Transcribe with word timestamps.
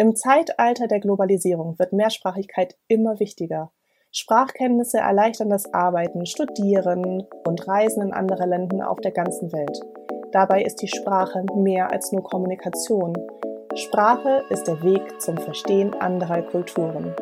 Im 0.00 0.16
Zeitalter 0.16 0.86
der 0.88 0.98
Globalisierung 0.98 1.78
wird 1.78 1.92
Mehrsprachigkeit 1.92 2.74
immer 2.88 3.20
wichtiger. 3.20 3.70
Sprachkenntnisse 4.12 4.96
erleichtern 4.96 5.50
das 5.50 5.74
Arbeiten, 5.74 6.24
Studieren 6.24 7.26
und 7.46 7.68
Reisen 7.68 8.04
in 8.04 8.14
andere 8.14 8.46
Länder 8.46 8.90
auf 8.90 8.98
der 9.00 9.10
ganzen 9.10 9.52
Welt. 9.52 9.78
Dabei 10.32 10.62
ist 10.62 10.76
die 10.76 10.88
Sprache 10.88 11.44
mehr 11.54 11.90
als 11.90 12.12
nur 12.12 12.22
Kommunikation. 12.22 13.12
Sprache 13.74 14.42
ist 14.48 14.66
der 14.66 14.82
Weg 14.82 15.20
zum 15.20 15.36
Verstehen 15.36 15.92
anderer 15.92 16.40
Kulturen. 16.44 17.14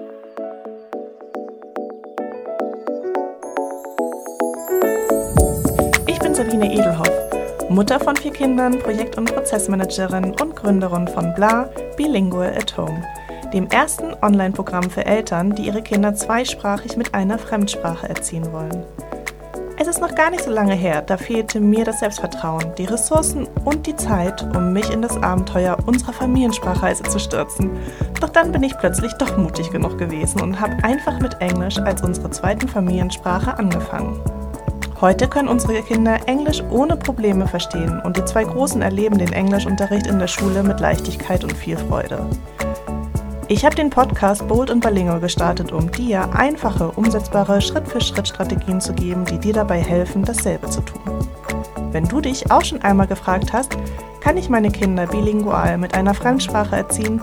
Ich 6.06 6.20
bin 6.20 6.32
Sabine 6.32 6.72
Edelhoff, 6.72 7.27
Mutter 7.70 8.00
von 8.00 8.16
vier 8.16 8.32
Kindern, 8.32 8.78
Projekt- 8.78 9.18
und 9.18 9.34
Prozessmanagerin 9.34 10.34
und 10.40 10.56
Gründerin 10.56 11.06
von 11.06 11.34
Bla 11.34 11.68
Bilingual 11.98 12.54
at 12.56 12.74
Home, 12.78 13.02
dem 13.52 13.68
ersten 13.68 14.14
Online-Programm 14.22 14.88
für 14.88 15.04
Eltern, 15.04 15.54
die 15.54 15.66
ihre 15.66 15.82
Kinder 15.82 16.14
zweisprachig 16.14 16.96
mit 16.96 17.14
einer 17.14 17.38
Fremdsprache 17.38 18.08
erziehen 18.08 18.50
wollen. 18.52 18.84
Es 19.78 19.86
ist 19.86 20.00
noch 20.00 20.14
gar 20.14 20.30
nicht 20.30 20.44
so 20.44 20.50
lange 20.50 20.74
her, 20.74 21.02
da 21.02 21.18
fehlte 21.18 21.60
mir 21.60 21.84
das 21.84 22.00
Selbstvertrauen, 22.00 22.74
die 22.78 22.86
Ressourcen 22.86 23.46
und 23.64 23.86
die 23.86 23.94
Zeit, 23.94 24.42
um 24.56 24.72
mich 24.72 24.90
in 24.90 25.02
das 25.02 25.16
Abenteuer 25.22 25.76
unserer 25.86 26.14
Familiensprachreise 26.14 27.02
zu 27.02 27.18
stürzen. 27.18 27.70
Doch 28.20 28.30
dann 28.30 28.50
bin 28.50 28.62
ich 28.62 28.76
plötzlich 28.78 29.12
doch 29.14 29.36
mutig 29.36 29.70
genug 29.70 29.98
gewesen 29.98 30.40
und 30.40 30.58
habe 30.58 30.82
einfach 30.82 31.20
mit 31.20 31.40
Englisch 31.40 31.78
als 31.78 32.02
unsere 32.02 32.30
zweiten 32.30 32.66
Familiensprache 32.66 33.56
angefangen. 33.58 34.18
Heute 35.00 35.28
können 35.28 35.46
unsere 35.46 35.80
Kinder 35.82 36.18
Englisch 36.26 36.60
ohne 36.70 36.96
Probleme 36.96 37.46
verstehen 37.46 38.00
und 38.00 38.16
die 38.16 38.24
zwei 38.24 38.42
Großen 38.42 38.82
erleben 38.82 39.16
den 39.16 39.32
Englischunterricht 39.32 40.08
in 40.08 40.18
der 40.18 40.26
Schule 40.26 40.64
mit 40.64 40.80
Leichtigkeit 40.80 41.44
und 41.44 41.52
viel 41.52 41.76
Freude. 41.76 42.26
Ich 43.46 43.64
habe 43.64 43.76
den 43.76 43.90
Podcast 43.90 44.48
Bold 44.48 44.70
und 44.70 44.80
Balingo 44.80 45.20
gestartet, 45.20 45.70
um 45.70 45.88
dir 45.92 46.34
einfache, 46.34 46.90
umsetzbare 46.90 47.60
Schritt-für-Schritt-Strategien 47.60 48.80
zu 48.80 48.92
geben, 48.92 49.24
die 49.24 49.38
dir 49.38 49.52
dabei 49.52 49.80
helfen, 49.80 50.24
dasselbe 50.24 50.68
zu 50.68 50.80
tun. 50.80 51.28
Wenn 51.92 52.08
du 52.08 52.20
dich 52.20 52.50
auch 52.50 52.64
schon 52.64 52.82
einmal 52.82 53.06
gefragt 53.06 53.52
hast, 53.52 53.78
kann 54.20 54.36
ich 54.36 54.48
meine 54.48 54.72
Kinder 54.72 55.06
bilingual 55.06 55.78
mit 55.78 55.94
einer 55.94 56.12
Fremdsprache 56.12 56.74
erziehen? 56.74 57.22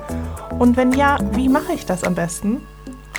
Und 0.60 0.78
wenn 0.78 0.94
ja, 0.94 1.18
wie 1.34 1.50
mache 1.50 1.74
ich 1.74 1.86
das 1.86 2.06
am 2.06 2.16
besten? 2.16 2.62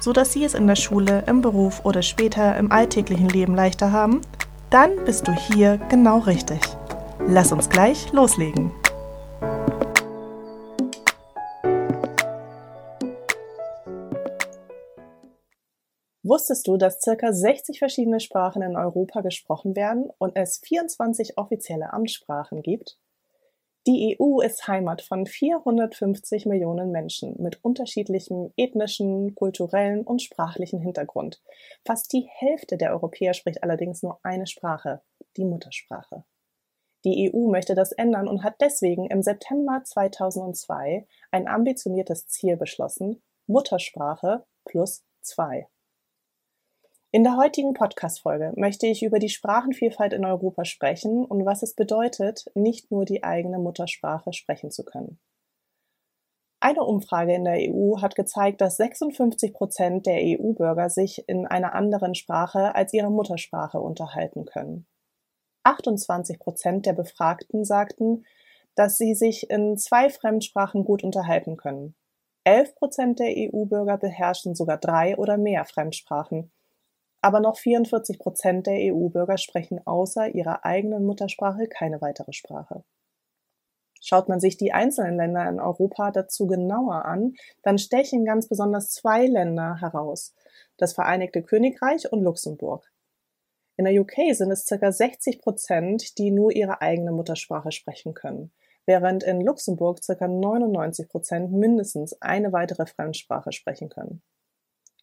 So 0.00 0.14
dass 0.14 0.32
sie 0.32 0.44
es 0.44 0.54
in 0.54 0.66
der 0.66 0.76
Schule, 0.76 1.24
im 1.26 1.42
Beruf 1.42 1.84
oder 1.84 2.00
später 2.00 2.56
im 2.56 2.72
alltäglichen 2.72 3.28
Leben 3.28 3.54
leichter 3.54 3.92
haben? 3.92 4.22
Dann 4.70 5.04
bist 5.04 5.28
du 5.28 5.32
hier 5.32 5.78
genau 5.88 6.18
richtig. 6.18 6.60
Lass 7.20 7.52
uns 7.52 7.68
gleich 7.68 8.12
loslegen. 8.12 8.72
Wusstest 16.24 16.66
du, 16.66 16.76
dass 16.76 17.00
circa 17.00 17.32
60 17.32 17.78
verschiedene 17.78 18.18
Sprachen 18.18 18.60
in 18.60 18.76
Europa 18.76 19.20
gesprochen 19.20 19.76
werden 19.76 20.10
und 20.18 20.34
es 20.34 20.58
24 20.64 21.38
offizielle 21.38 21.92
Amtssprachen 21.92 22.62
gibt? 22.62 22.98
Die 23.86 24.18
EU 24.20 24.40
ist 24.40 24.66
Heimat 24.66 25.00
von 25.00 25.26
450 25.26 26.44
Millionen 26.46 26.90
Menschen 26.90 27.40
mit 27.40 27.64
unterschiedlichem 27.64 28.52
ethnischen, 28.56 29.36
kulturellen 29.36 30.02
und 30.02 30.22
sprachlichen 30.22 30.80
Hintergrund. 30.80 31.40
Fast 31.84 32.12
die 32.12 32.28
Hälfte 32.28 32.78
der 32.78 32.90
Europäer 32.90 33.32
spricht 33.32 33.62
allerdings 33.62 34.02
nur 34.02 34.18
eine 34.24 34.48
Sprache, 34.48 35.02
die 35.36 35.44
Muttersprache. 35.44 36.24
Die 37.04 37.32
EU 37.32 37.46
möchte 37.48 37.76
das 37.76 37.92
ändern 37.92 38.26
und 38.26 38.42
hat 38.42 38.56
deswegen 38.60 39.06
im 39.06 39.22
September 39.22 39.80
2002 39.84 41.06
ein 41.30 41.46
ambitioniertes 41.46 42.26
Ziel 42.26 42.56
beschlossen, 42.56 43.22
Muttersprache 43.46 44.44
plus 44.64 45.04
zwei. 45.20 45.68
In 47.16 47.24
der 47.24 47.38
heutigen 47.38 47.72
Podcast-Folge 47.72 48.52
möchte 48.56 48.86
ich 48.86 49.02
über 49.02 49.18
die 49.18 49.30
Sprachenvielfalt 49.30 50.12
in 50.12 50.26
Europa 50.26 50.66
sprechen 50.66 51.24
und 51.24 51.46
was 51.46 51.62
es 51.62 51.74
bedeutet, 51.74 52.44
nicht 52.54 52.90
nur 52.90 53.06
die 53.06 53.24
eigene 53.24 53.58
Muttersprache 53.58 54.34
sprechen 54.34 54.70
zu 54.70 54.84
können. 54.84 55.18
Eine 56.60 56.84
Umfrage 56.84 57.32
in 57.32 57.44
der 57.44 57.56
EU 57.72 58.02
hat 58.02 58.16
gezeigt, 58.16 58.60
dass 58.60 58.76
56 58.76 59.54
Prozent 59.54 60.04
der 60.04 60.18
EU-Bürger 60.20 60.90
sich 60.90 61.26
in 61.26 61.46
einer 61.46 61.74
anderen 61.74 62.14
Sprache 62.14 62.74
als 62.74 62.92
ihrer 62.92 63.08
Muttersprache 63.08 63.80
unterhalten 63.80 64.44
können. 64.44 64.86
28 65.62 66.38
Prozent 66.38 66.84
der 66.84 66.92
Befragten 66.92 67.64
sagten, 67.64 68.26
dass 68.74 68.98
sie 68.98 69.14
sich 69.14 69.48
in 69.48 69.78
zwei 69.78 70.10
Fremdsprachen 70.10 70.84
gut 70.84 71.02
unterhalten 71.02 71.56
können. 71.56 71.94
11 72.44 72.74
Prozent 72.74 73.20
der 73.20 73.32
EU-Bürger 73.34 73.96
beherrschen 73.96 74.54
sogar 74.54 74.76
drei 74.76 75.16
oder 75.16 75.38
mehr 75.38 75.64
Fremdsprachen 75.64 76.52
aber 77.26 77.40
noch 77.40 77.56
44 77.56 78.20
Prozent 78.20 78.68
der 78.68 78.94
EU-Bürger 78.94 79.36
sprechen 79.36 79.84
außer 79.84 80.28
ihrer 80.28 80.64
eigenen 80.64 81.04
Muttersprache 81.04 81.66
keine 81.66 82.00
weitere 82.00 82.32
Sprache. 82.32 82.84
Schaut 84.00 84.28
man 84.28 84.38
sich 84.38 84.56
die 84.56 84.72
einzelnen 84.72 85.16
Länder 85.16 85.48
in 85.48 85.58
Europa 85.58 86.12
dazu 86.12 86.46
genauer 86.46 87.04
an, 87.04 87.34
dann 87.64 87.78
stechen 87.78 88.24
ganz 88.24 88.46
besonders 88.46 88.90
zwei 88.90 89.26
Länder 89.26 89.80
heraus, 89.80 90.36
das 90.76 90.92
Vereinigte 90.92 91.42
Königreich 91.42 92.12
und 92.12 92.22
Luxemburg. 92.22 92.88
In 93.76 93.86
der 93.86 94.00
UK 94.00 94.32
sind 94.32 94.52
es 94.52 94.64
ca. 94.64 94.92
60 94.92 95.40
Prozent, 95.40 96.18
die 96.18 96.30
nur 96.30 96.52
ihre 96.52 96.80
eigene 96.80 97.10
Muttersprache 97.10 97.72
sprechen 97.72 98.14
können, 98.14 98.52
während 98.84 99.24
in 99.24 99.40
Luxemburg 99.40 99.98
ca. 100.06 100.28
99 100.28 101.08
Prozent 101.08 101.50
mindestens 101.50 102.22
eine 102.22 102.52
weitere 102.52 102.86
Fremdsprache 102.86 103.50
sprechen 103.50 103.88
können. 103.88 104.22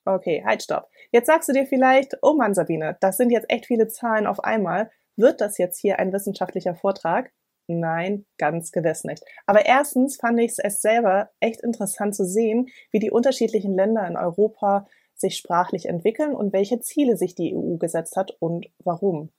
Okay, 0.05 0.43
halt, 0.45 0.63
stopp. 0.63 0.89
Jetzt 1.11 1.27
sagst 1.27 1.47
du 1.47 1.53
dir 1.53 1.65
vielleicht, 1.65 2.17
oh 2.21 2.33
Mann, 2.33 2.53
Sabine, 2.53 2.97
das 2.99 3.17
sind 3.17 3.29
jetzt 3.29 3.49
echt 3.49 3.67
viele 3.67 3.87
Zahlen 3.87 4.27
auf 4.27 4.43
einmal. 4.43 4.91
Wird 5.15 5.39
das 5.39 5.57
jetzt 5.57 5.79
hier 5.79 5.99
ein 5.99 6.11
wissenschaftlicher 6.11 6.75
Vortrag? 6.75 7.31
Nein, 7.67 8.25
ganz 8.37 8.73
gewiss 8.73 9.05
nicht. 9.05 9.23
Aber 9.45 9.65
erstens 9.65 10.17
fand 10.17 10.39
ich 10.41 10.53
es 10.57 10.81
selber 10.81 11.29
echt 11.39 11.61
interessant 11.61 12.13
zu 12.15 12.25
sehen, 12.25 12.67
wie 12.91 12.99
die 12.99 13.11
unterschiedlichen 13.11 13.73
Länder 13.73 14.05
in 14.05 14.17
Europa 14.17 14.87
sich 15.15 15.37
sprachlich 15.37 15.85
entwickeln 15.85 16.35
und 16.35 16.51
welche 16.51 16.81
Ziele 16.81 17.15
sich 17.15 17.35
die 17.35 17.55
EU 17.55 17.77
gesetzt 17.77 18.17
hat 18.17 18.35
und 18.39 18.67
warum. 18.83 19.31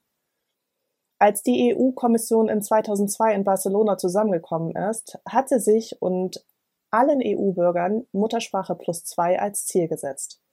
Als 1.19 1.43
die 1.43 1.75
EU-Kommission 1.75 2.49
in 2.49 2.63
2002 2.63 3.35
in 3.35 3.45
Barcelona 3.45 3.99
zusammengekommen 3.99 4.75
ist, 4.75 5.19
hat 5.29 5.49
sie 5.51 5.61
sich 5.61 6.01
und 6.01 6.45
allen 6.91 7.21
EU-Bürgern 7.23 8.07
Muttersprache 8.13 8.75
plus 8.75 9.05
zwei 9.05 9.39
als 9.39 9.67
Ziel 9.67 9.89
gesetzt. 9.89 10.44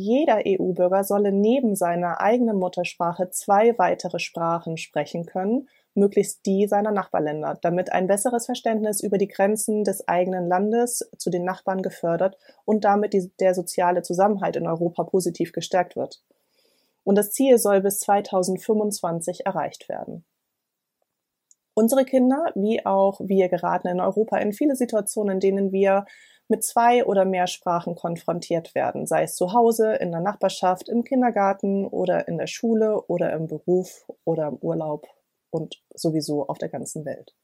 Jeder 0.00 0.42
EU-Bürger 0.46 1.02
solle 1.02 1.32
neben 1.32 1.74
seiner 1.74 2.20
eigenen 2.20 2.56
Muttersprache 2.56 3.30
zwei 3.30 3.76
weitere 3.78 4.20
Sprachen 4.20 4.76
sprechen 4.76 5.26
können, 5.26 5.68
möglichst 5.94 6.46
die 6.46 6.68
seiner 6.68 6.92
Nachbarländer, 6.92 7.58
damit 7.62 7.90
ein 7.90 8.06
besseres 8.06 8.46
Verständnis 8.46 9.02
über 9.02 9.18
die 9.18 9.26
Grenzen 9.26 9.82
des 9.82 10.06
eigenen 10.06 10.46
Landes 10.46 11.10
zu 11.18 11.30
den 11.30 11.42
Nachbarn 11.42 11.82
gefördert 11.82 12.38
und 12.64 12.84
damit 12.84 13.12
die, 13.12 13.32
der 13.40 13.54
soziale 13.54 14.02
Zusammenhalt 14.02 14.54
in 14.54 14.68
Europa 14.68 15.02
positiv 15.02 15.50
gestärkt 15.50 15.96
wird. 15.96 16.22
Und 17.02 17.18
das 17.18 17.32
Ziel 17.32 17.58
soll 17.58 17.80
bis 17.80 17.98
2025 17.98 19.46
erreicht 19.46 19.88
werden. 19.88 20.24
Unsere 21.74 22.04
Kinder, 22.04 22.52
wie 22.54 22.86
auch 22.86 23.18
wir 23.18 23.48
geraten 23.48 23.88
in 23.88 24.00
Europa 24.00 24.38
in 24.38 24.52
viele 24.52 24.76
Situationen, 24.76 25.34
in 25.34 25.40
denen 25.40 25.72
wir 25.72 26.04
mit 26.48 26.64
zwei 26.64 27.04
oder 27.04 27.24
mehr 27.24 27.46
Sprachen 27.46 27.94
konfrontiert 27.94 28.74
werden, 28.74 29.06
sei 29.06 29.22
es 29.22 29.36
zu 29.36 29.52
Hause, 29.52 29.94
in 29.94 30.10
der 30.10 30.20
Nachbarschaft, 30.20 30.88
im 30.88 31.04
Kindergarten 31.04 31.86
oder 31.86 32.26
in 32.26 32.38
der 32.38 32.46
Schule 32.46 33.02
oder 33.02 33.32
im 33.32 33.46
Beruf 33.46 34.06
oder 34.24 34.48
im 34.48 34.56
Urlaub 34.56 35.06
und 35.50 35.82
sowieso 35.94 36.46
auf 36.48 36.58
der 36.58 36.70
ganzen 36.70 37.04
Welt. 37.04 37.34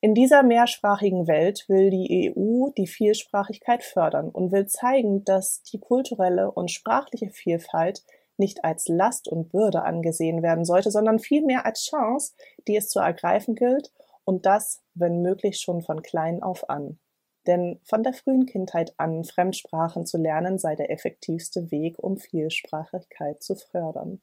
In 0.00 0.14
dieser 0.14 0.42
mehrsprachigen 0.42 1.26
Welt 1.26 1.64
will 1.68 1.90
die 1.90 2.34
EU 2.36 2.68
die 2.76 2.86
Vielsprachigkeit 2.86 3.82
fördern 3.82 4.28
und 4.28 4.52
will 4.52 4.66
zeigen, 4.66 5.24
dass 5.24 5.62
die 5.62 5.80
kulturelle 5.80 6.50
und 6.50 6.70
sprachliche 6.70 7.30
Vielfalt 7.30 8.02
nicht 8.36 8.64
als 8.64 8.88
Last 8.88 9.28
und 9.28 9.50
Bürde 9.50 9.82
angesehen 9.82 10.42
werden 10.42 10.64
sollte, 10.64 10.90
sondern 10.90 11.18
vielmehr 11.18 11.64
als 11.64 11.86
Chance, 11.86 12.34
die 12.68 12.76
es 12.76 12.88
zu 12.88 12.98
ergreifen 13.00 13.54
gilt 13.54 13.92
und 14.24 14.44
das, 14.44 14.82
wenn 14.94 15.22
möglich, 15.22 15.58
schon 15.58 15.82
von 15.82 16.02
klein 16.02 16.42
auf 16.42 16.68
an. 16.68 16.98
Denn 17.46 17.80
von 17.84 18.02
der 18.02 18.12
frühen 18.12 18.46
Kindheit 18.46 18.94
an 18.96 19.24
Fremdsprachen 19.24 20.04
zu 20.04 20.18
lernen 20.18 20.58
sei 20.58 20.74
der 20.74 20.90
effektivste 20.90 21.70
Weg, 21.70 21.98
um 21.98 22.16
Vielsprachigkeit 22.16 23.42
zu 23.42 23.54
fördern. 23.54 24.20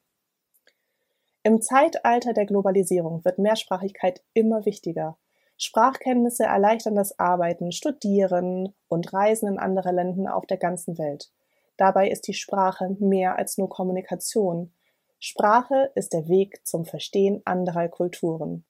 Im 1.42 1.60
Zeitalter 1.60 2.32
der 2.32 2.46
Globalisierung 2.46 3.24
wird 3.24 3.38
Mehrsprachigkeit 3.38 4.22
immer 4.32 4.64
wichtiger. 4.64 5.18
Sprachkenntnisse 5.56 6.44
erleichtern 6.44 6.94
das 6.94 7.18
Arbeiten, 7.18 7.70
Studieren 7.70 8.74
und 8.88 9.12
Reisen 9.12 9.48
in 9.48 9.58
andere 9.58 9.92
Länder 9.92 10.36
auf 10.36 10.46
der 10.46 10.56
ganzen 10.56 10.98
Welt. 10.98 11.30
Dabei 11.76 12.08
ist 12.08 12.28
die 12.28 12.34
Sprache 12.34 12.96
mehr 12.98 13.36
als 13.36 13.58
nur 13.58 13.68
Kommunikation. 13.68 14.72
Sprache 15.18 15.90
ist 15.94 16.12
der 16.12 16.28
Weg 16.28 16.66
zum 16.66 16.84
Verstehen 16.84 17.42
anderer 17.44 17.88
Kulturen. 17.88 18.64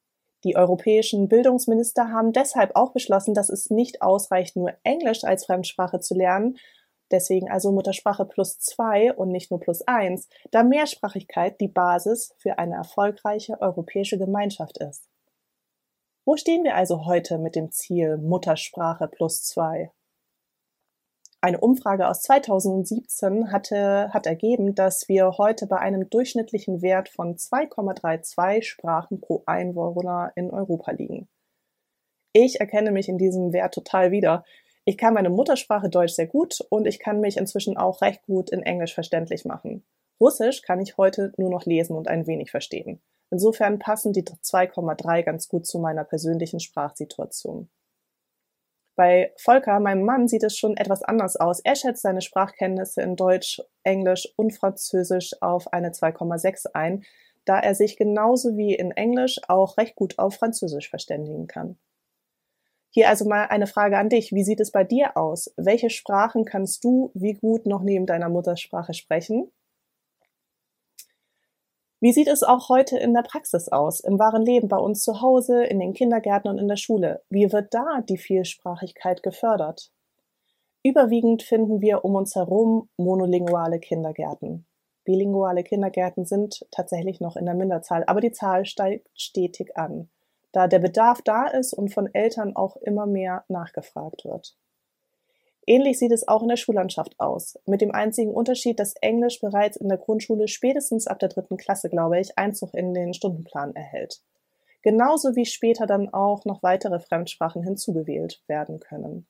Die 0.44 0.56
europäischen 0.56 1.28
Bildungsminister 1.28 2.10
haben 2.10 2.32
deshalb 2.32 2.76
auch 2.76 2.92
beschlossen, 2.92 3.34
dass 3.34 3.48
es 3.48 3.70
nicht 3.70 4.02
ausreicht, 4.02 4.56
nur 4.56 4.74
Englisch 4.82 5.24
als 5.24 5.46
Fremdsprache 5.46 6.00
zu 6.00 6.14
lernen, 6.14 6.58
deswegen 7.10 7.50
also 7.50 7.72
Muttersprache 7.72 8.26
plus 8.26 8.58
zwei 8.58 9.12
und 9.14 9.30
nicht 9.30 9.50
nur 9.50 9.60
plus 9.60 9.82
eins, 9.82 10.28
da 10.50 10.62
Mehrsprachigkeit 10.62 11.60
die 11.60 11.68
Basis 11.68 12.34
für 12.38 12.58
eine 12.58 12.74
erfolgreiche 12.74 13.60
europäische 13.60 14.18
Gemeinschaft 14.18 14.78
ist. 14.78 15.08
Wo 16.26 16.36
stehen 16.36 16.64
wir 16.64 16.74
also 16.74 17.06
heute 17.06 17.38
mit 17.38 17.56
dem 17.56 17.70
Ziel 17.70 18.18
Muttersprache 18.18 19.08
plus 19.08 19.42
zwei? 19.42 19.92
Eine 21.44 21.60
Umfrage 21.60 22.08
aus 22.08 22.22
2017 22.22 23.52
hatte, 23.52 24.08
hat 24.14 24.24
ergeben, 24.24 24.74
dass 24.74 25.10
wir 25.10 25.36
heute 25.36 25.66
bei 25.66 25.76
einem 25.76 26.08
durchschnittlichen 26.08 26.80
Wert 26.80 27.10
von 27.10 27.36
2,32 27.36 28.62
Sprachen 28.62 29.20
pro 29.20 29.42
Einwohner 29.44 30.32
in 30.36 30.50
Europa 30.50 30.92
liegen. 30.92 31.28
Ich 32.32 32.60
erkenne 32.60 32.92
mich 32.92 33.10
in 33.10 33.18
diesem 33.18 33.52
Wert 33.52 33.74
total 33.74 34.10
wieder. 34.10 34.42
Ich 34.86 34.96
kann 34.96 35.12
meine 35.12 35.28
Muttersprache 35.28 35.90
Deutsch 35.90 36.14
sehr 36.14 36.28
gut 36.28 36.64
und 36.70 36.86
ich 36.86 36.98
kann 36.98 37.20
mich 37.20 37.36
inzwischen 37.36 37.76
auch 37.76 38.00
recht 38.00 38.22
gut 38.22 38.48
in 38.48 38.62
Englisch 38.62 38.94
verständlich 38.94 39.44
machen. 39.44 39.84
Russisch 40.18 40.62
kann 40.62 40.80
ich 40.80 40.96
heute 40.96 41.34
nur 41.36 41.50
noch 41.50 41.66
lesen 41.66 41.94
und 41.94 42.08
ein 42.08 42.26
wenig 42.26 42.50
verstehen. 42.50 43.02
Insofern 43.30 43.78
passen 43.78 44.14
die 44.14 44.22
2,3 44.24 45.22
ganz 45.22 45.48
gut 45.48 45.66
zu 45.66 45.78
meiner 45.78 46.04
persönlichen 46.04 46.60
Sprachsituation. 46.60 47.68
Bei 48.96 49.32
Volker, 49.36 49.80
meinem 49.80 50.04
Mann, 50.04 50.28
sieht 50.28 50.44
es 50.44 50.56
schon 50.56 50.76
etwas 50.76 51.02
anders 51.02 51.36
aus. 51.36 51.60
Er 51.60 51.74
schätzt 51.74 52.02
seine 52.02 52.20
Sprachkenntnisse 52.20 53.02
in 53.02 53.16
Deutsch, 53.16 53.60
Englisch 53.82 54.32
und 54.36 54.52
Französisch 54.52 55.32
auf 55.40 55.72
eine 55.72 55.90
2,6 55.90 56.66
ein, 56.74 57.04
da 57.44 57.58
er 57.58 57.74
sich 57.74 57.96
genauso 57.96 58.56
wie 58.56 58.74
in 58.74 58.92
Englisch 58.92 59.40
auch 59.48 59.76
recht 59.78 59.96
gut 59.96 60.18
auf 60.18 60.36
Französisch 60.36 60.90
verständigen 60.90 61.46
kann. 61.46 61.76
Hier 62.90 63.08
also 63.08 63.28
mal 63.28 63.46
eine 63.46 63.66
Frage 63.66 63.98
an 63.98 64.08
dich. 64.08 64.30
Wie 64.30 64.44
sieht 64.44 64.60
es 64.60 64.70
bei 64.70 64.84
dir 64.84 65.16
aus? 65.16 65.52
Welche 65.56 65.90
Sprachen 65.90 66.44
kannst 66.44 66.84
du 66.84 67.10
wie 67.14 67.34
gut 67.34 67.66
noch 67.66 67.82
neben 67.82 68.06
deiner 68.06 68.28
Muttersprache 68.28 68.94
sprechen? 68.94 69.50
Wie 72.04 72.12
sieht 72.12 72.28
es 72.28 72.42
auch 72.42 72.68
heute 72.68 72.98
in 72.98 73.14
der 73.14 73.22
Praxis 73.22 73.70
aus, 73.70 74.00
im 74.00 74.18
wahren 74.18 74.42
Leben, 74.42 74.68
bei 74.68 74.76
uns 74.76 75.02
zu 75.02 75.22
Hause, 75.22 75.64
in 75.64 75.80
den 75.80 75.94
Kindergärten 75.94 76.50
und 76.50 76.58
in 76.58 76.68
der 76.68 76.76
Schule? 76.76 77.22
Wie 77.30 77.50
wird 77.50 77.72
da 77.72 78.02
die 78.06 78.18
Vielsprachigkeit 78.18 79.22
gefördert? 79.22 79.90
Überwiegend 80.82 81.42
finden 81.42 81.80
wir 81.80 82.04
um 82.04 82.14
uns 82.14 82.34
herum 82.34 82.90
monolinguale 82.98 83.80
Kindergärten. 83.80 84.66
Bilinguale 85.04 85.64
Kindergärten 85.64 86.26
sind 86.26 86.66
tatsächlich 86.70 87.22
noch 87.22 87.36
in 87.36 87.46
der 87.46 87.54
Minderzahl, 87.54 88.04
aber 88.06 88.20
die 88.20 88.32
Zahl 88.32 88.66
steigt 88.66 89.08
stetig 89.14 89.74
an, 89.78 90.10
da 90.52 90.68
der 90.68 90.80
Bedarf 90.80 91.22
da 91.22 91.46
ist 91.46 91.72
und 91.72 91.88
von 91.94 92.12
Eltern 92.12 92.54
auch 92.54 92.76
immer 92.76 93.06
mehr 93.06 93.46
nachgefragt 93.48 94.26
wird. 94.26 94.58
Ähnlich 95.66 95.98
sieht 95.98 96.12
es 96.12 96.28
auch 96.28 96.42
in 96.42 96.48
der 96.48 96.56
Schullandschaft 96.56 97.18
aus, 97.18 97.58
mit 97.64 97.80
dem 97.80 97.90
einzigen 97.90 98.34
Unterschied, 98.34 98.78
dass 98.78 98.94
Englisch 99.00 99.40
bereits 99.40 99.76
in 99.76 99.88
der 99.88 99.98
Grundschule 99.98 100.46
spätestens 100.46 101.06
ab 101.06 101.18
der 101.18 101.30
dritten 101.30 101.56
Klasse, 101.56 101.88
glaube 101.88 102.20
ich, 102.20 102.36
Einzug 102.36 102.74
in 102.74 102.92
den 102.92 103.14
Stundenplan 103.14 103.74
erhält. 103.74 104.22
Genauso 104.82 105.34
wie 105.34 105.46
später 105.46 105.86
dann 105.86 106.12
auch 106.12 106.44
noch 106.44 106.62
weitere 106.62 107.00
Fremdsprachen 107.00 107.62
hinzugewählt 107.62 108.42
werden 108.46 108.80
können. 108.80 109.26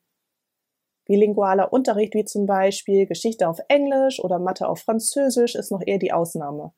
Bilingualer 1.05 1.71
Unterricht 1.71 2.13
wie 2.15 2.25
zum 2.25 2.45
Beispiel 2.45 3.05
Geschichte 3.05 3.47
auf 3.47 3.59
Englisch 3.69 4.19
oder 4.19 4.39
Mathe 4.39 4.67
auf 4.67 4.79
Französisch 4.79 5.55
ist 5.55 5.71
noch 5.71 5.81
eher 5.85 5.99
die 5.99 6.11
Ausnahme. 6.11 6.73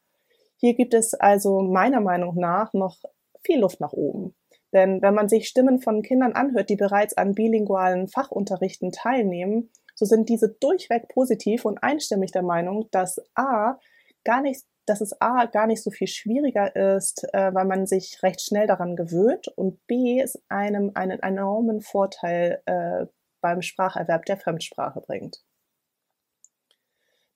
Hier 0.58 0.76
gibt 0.76 0.94
es 0.94 1.16
also 1.16 1.62
meiner 1.62 2.02
Meinung 2.02 2.36
nach 2.36 2.74
noch 2.74 2.98
viel 3.44 3.60
Luft 3.60 3.80
nach 3.80 3.94
oben. 3.94 4.36
Denn 4.74 5.02
wenn 5.02 5.14
man 5.14 5.30
sich 5.30 5.48
Stimmen 5.48 5.80
von 5.80 6.02
Kindern 6.02 6.34
anhört, 6.34 6.70
die 6.70 6.76
bereits 6.76 7.16
an 7.16 7.34
bilingualen 7.34 8.08
Fachunterrichten 8.08 8.92
teilnehmen, 8.92 9.70
so 9.96 10.06
sind 10.06 10.30
diese 10.30 10.50
durchweg 10.50 11.08
positiv 11.08 11.66
und 11.66 11.82
einstimmig 11.82 12.32
der 12.32 12.44
Meinung, 12.44 12.88
dass 12.92 13.20
A 13.34 13.80
gar 14.24 14.42
nicht, 14.42 14.64
dass 14.86 15.02
es 15.02 15.20
A 15.22 15.46
gar 15.46 15.68
nicht 15.68 15.82
so 15.82 15.90
viel 15.90 16.08
schwieriger 16.08 16.76
ist, 16.76 17.28
äh, 17.34 17.54
weil 17.54 17.66
man 17.66 17.88
sich 17.88 18.22
recht 18.22 18.42
schnell 18.42 18.68
daran 18.68 18.96
gewöhnt 18.96 19.48
und 19.48 19.86
B 19.88 20.20
es 20.22 20.42
einem 20.50 20.92
einen 20.94 21.20
enormen 21.20 21.82
Vorteil 21.82 22.62
äh, 22.66 23.06
beim 23.42 23.62
Spracherwerb 23.62 24.26
der 24.26 24.38
Fremdsprache 24.38 25.02
bringt. 25.02 25.42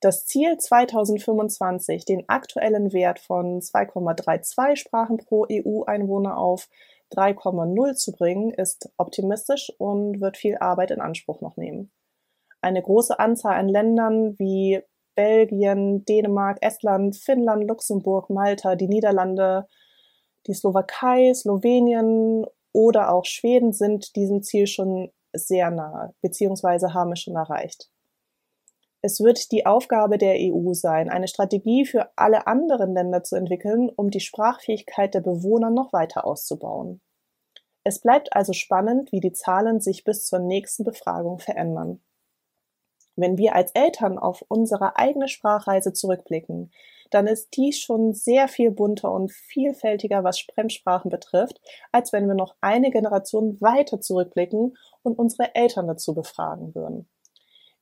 Das 0.02 0.26
Ziel 0.26 0.58
2025, 0.58 2.06
den 2.06 2.28
aktuellen 2.28 2.92
Wert 2.92 3.20
von 3.20 3.62
2,32 3.62 4.76
Sprachen 4.76 5.18
pro 5.18 5.46
EU-Einwohner 5.52 6.38
auf 6.38 6.68
3,0 7.12 7.96
zu 7.96 8.12
bringen, 8.12 8.52
ist 8.52 8.90
optimistisch 8.98 9.72
und 9.78 10.22
wird 10.22 10.38
viel 10.38 10.58
Arbeit 10.58 10.92
in 10.92 11.02
Anspruch 11.02 11.42
noch 11.42 11.58
nehmen. 11.58 11.92
Eine 12.62 12.82
große 12.82 13.20
Anzahl 13.20 13.56
an 13.56 13.68
Ländern 13.68 14.38
wie 14.38 14.82
Belgien, 15.16 16.06
Dänemark, 16.06 16.60
Estland, 16.62 17.16
Finnland, 17.16 17.68
Luxemburg, 17.68 18.30
Malta, 18.30 18.76
die 18.76 18.88
Niederlande, 18.88 19.68
die 20.48 20.54
Slowakei, 20.54 21.34
Slowenien 21.34 22.46
oder 22.74 23.14
auch 23.14 23.26
Schweden 23.26 23.74
sind 23.74 24.16
diesem 24.16 24.42
Ziel 24.44 24.68
schon 24.68 25.12
sehr 25.34 25.72
nahe, 25.72 26.14
beziehungsweise 26.22 26.94
haben 26.94 27.12
es 27.12 27.20
schon 27.22 27.36
erreicht. 27.36 27.90
Es 29.04 29.20
wird 29.20 29.52
die 29.52 29.66
Aufgabe 29.66 30.20
der 30.20 30.36
EU 30.38 30.74
sein, 30.74 31.10
eine 31.10 31.28
Strategie 31.28 31.86
für 31.86 32.12
alle 32.16 32.46
anderen 32.46 32.94
Länder 32.94 33.24
zu 33.24 33.36
entwickeln, 33.36 33.90
um 33.90 34.12
die 34.12 34.20
Sprachfähigkeit 34.20 35.16
der 35.16 35.22
Bewohner 35.22 35.72
noch 35.72 35.92
weiter 35.92 36.26
auszubauen. 36.26 37.02
Es 37.84 38.00
bleibt 38.00 38.36
also 38.36 38.54
spannend, 38.54 39.12
wie 39.12 39.20
die 39.20 39.34
Zahlen 39.34 39.82
sich 39.82 40.04
bis 40.04 40.26
zur 40.26 40.38
nächsten 40.38 40.84
Befragung 40.84 41.40
verändern. 41.40 42.04
Wenn 43.16 43.38
wir 43.38 43.56
als 43.56 43.72
Eltern 43.72 44.20
auf 44.20 44.46
unsere 44.48 44.98
eigene 44.98 45.28
Sprachreise 45.28 45.94
zurückblicken, 45.94 46.72
dann 47.10 47.28
ist 47.28 47.58
dies 47.58 47.80
schon 47.80 48.14
sehr 48.14 48.48
viel 48.48 48.72
bunter 48.72 49.12
und 49.12 49.32
vielfältiger, 49.32 50.24
was 50.24 50.40
Fremdsprachen 50.40 51.10
betrifft, 51.10 51.60
als 51.92 52.14
wenn 52.14 52.28
wir 52.28 52.36
noch 52.36 52.56
eine 52.62 52.92
Generation 52.92 53.60
weiter 53.60 54.00
zurückblicken 54.00 54.78
und 55.02 55.20
unsere 55.20 55.56
Eltern 55.56 55.88
dazu 55.88 56.14
befragen 56.14 56.74
würden. 56.74 57.10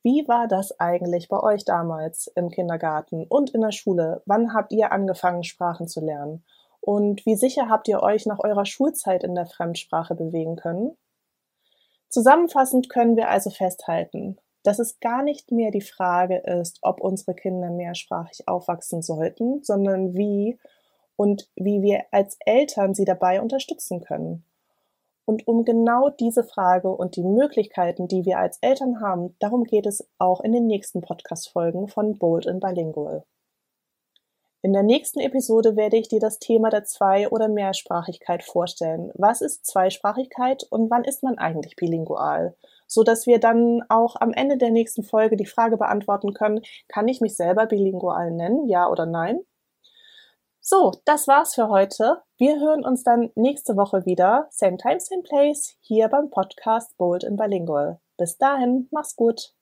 Wie 0.01 0.25
war 0.27 0.47
das 0.47 0.79
eigentlich 0.79 1.27
bei 1.27 1.41
euch 1.41 1.65
damals 1.65 2.27
im 2.35 2.49
Kindergarten 2.49 3.25
und 3.27 3.49
in 3.49 3.61
der 3.61 3.73
Schule? 3.73 4.21
Wann 4.25 4.53
habt 4.53 4.71
ihr 4.71 4.91
angefangen, 4.93 5.43
Sprachen 5.43 5.87
zu 5.87 5.99
lernen? 5.99 6.45
Und 6.79 7.25
wie 7.25 7.35
sicher 7.35 7.67
habt 7.69 7.87
ihr 7.89 8.01
euch 8.01 8.25
nach 8.25 8.39
eurer 8.39 8.65
Schulzeit 8.65 9.23
in 9.23 9.35
der 9.35 9.45
Fremdsprache 9.45 10.15
bewegen 10.15 10.55
können? 10.55 10.95
Zusammenfassend 12.07 12.89
können 12.89 13.17
wir 13.17 13.29
also 13.29 13.49
festhalten, 13.49 14.37
dass 14.63 14.79
es 14.79 14.99
gar 14.99 15.21
nicht 15.21 15.51
mehr 15.51 15.71
die 15.71 15.81
Frage 15.81 16.37
ist, 16.37 16.79
ob 16.81 17.01
unsere 17.01 17.35
Kinder 17.35 17.69
mehrsprachig 17.69 18.47
aufwachsen 18.47 19.01
sollten, 19.01 19.63
sondern 19.63 20.15
wie 20.15 20.57
und 21.17 21.49
wie 21.55 21.81
wir 21.81 22.05
als 22.11 22.37
Eltern 22.45 22.95
sie 22.95 23.05
dabei 23.05 23.41
unterstützen 23.41 24.01
können. 24.01 24.45
Und 25.29 25.47
um 25.47 25.63
genau 25.63 26.09
diese 26.09 26.43
Frage 26.43 26.89
und 26.89 27.15
die 27.15 27.23
Möglichkeiten, 27.23 28.07
die 28.07 28.25
wir 28.25 28.39
als 28.39 28.57
Eltern 28.61 28.99
haben, 28.99 29.35
darum 29.37 29.63
geht 29.63 29.85
es 29.85 30.09
auch 30.17 30.41
in 30.41 30.53
den 30.53 30.65
nächsten 30.65 31.01
Podcast-Folgen 31.01 31.87
von 31.87 32.17
Bold 32.17 32.47
and 32.47 32.59
Bilingual. 32.61 33.23
In 34.63 34.73
der 34.73 34.81
nächsten 34.81 35.19
Episode 35.19 35.75
werde 35.75 35.97
ich 35.97 36.07
dir 36.07 36.19
das 36.19 36.39
Thema 36.39 36.71
der 36.71 36.83
Zwei- 36.83 37.29
oder 37.29 37.47
Mehrsprachigkeit 37.47 38.41
vorstellen. 38.41 39.11
Was 39.13 39.41
ist 39.41 39.67
Zweisprachigkeit 39.67 40.63
und 40.71 40.89
wann 40.89 41.03
ist 41.03 41.21
man 41.21 41.37
eigentlich 41.37 41.75
bilingual? 41.75 42.55
So 42.87 43.03
dass 43.03 43.27
wir 43.27 43.39
dann 43.39 43.83
auch 43.87 44.15
am 44.15 44.33
Ende 44.33 44.57
der 44.57 44.71
nächsten 44.71 45.03
Folge 45.03 45.37
die 45.37 45.45
Frage 45.45 45.77
beantworten 45.77 46.33
können, 46.33 46.61
kann 46.87 47.07
ich 47.07 47.21
mich 47.21 47.35
selber 47.35 47.67
bilingual 47.67 48.31
nennen? 48.31 48.67
Ja 48.67 48.89
oder 48.89 49.05
nein? 49.05 49.41
So, 50.59 50.93
das 51.05 51.27
war's 51.27 51.53
für 51.53 51.69
heute. 51.69 52.23
Wir 52.39 52.57
hören 52.61 52.85
uns 52.85 53.03
dann 53.03 53.31
nächste 53.35 53.75
Woche 53.75 54.05
wieder. 54.05 54.47
Same 54.49 54.77
time, 54.77 55.01
same 55.01 55.23
place, 55.23 55.75
hier 55.81 56.07
beim 56.07 56.29
Podcast 56.29 56.95
Bold 56.95 57.25
in 57.25 57.35
Bilingual. 57.35 57.99
Bis 58.15 58.37
dahin, 58.37 58.87
mach's 58.91 59.17
gut. 59.17 59.53